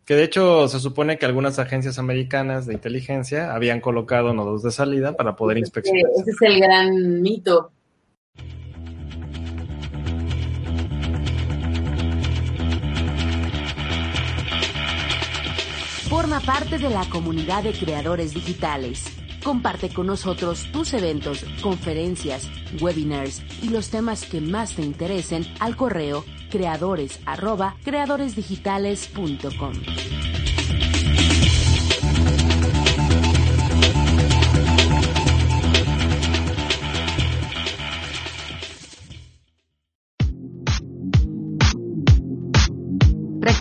Que 0.06 0.16
de 0.16 0.24
hecho 0.24 0.68
se 0.68 0.80
supone 0.80 1.20
que 1.20 1.28
algunas 1.28 1.60
agencias 1.60 2.00
americanas 2.00 2.66
de 2.66 2.74
inteligencia 2.74 3.54
habían 3.54 3.80
colocado 3.80 4.34
nodos 4.34 4.64
de 4.64 4.72
salida 4.72 5.16
para 5.16 5.36
poder 5.36 5.60
inspeccionar. 5.60 6.10
Ese 6.18 6.32
es 6.32 6.42
el 6.42 6.60
gran 6.60 7.22
mito. 7.22 7.72
Parte 16.46 16.78
de 16.78 16.90
la 16.90 17.04
comunidad 17.10 17.64
de 17.64 17.74
creadores 17.74 18.34
digitales. 18.34 19.06
Comparte 19.44 19.90
con 19.90 20.08
nosotros 20.08 20.72
tus 20.72 20.94
eventos, 20.94 21.44
conferencias, 21.62 22.50
webinars 22.80 23.44
y 23.62 23.68
los 23.70 23.90
temas 23.90 24.26
que 24.26 24.40
más 24.42 24.76
te 24.76 24.84
interesen 24.84 25.46
al 25.60 25.76
correo 25.76 26.24
creadores 26.50 27.20
creadoresdigitales.com. 27.84 30.31